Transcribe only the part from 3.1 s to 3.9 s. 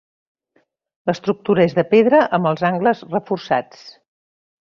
reforçats.